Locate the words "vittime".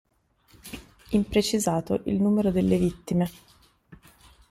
2.79-3.29